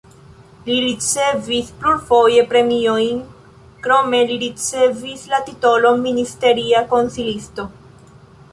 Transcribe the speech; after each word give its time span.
Li 0.67 0.75
ricevis 0.83 1.67
plurfoje 1.81 2.45
premiojn, 2.53 3.19
krome 3.85 4.23
li 4.31 4.39
ricevis 4.45 5.29
la 5.35 5.43
titolon 5.51 6.03
ministeria 6.09 6.85
konsilisto. 6.95 7.71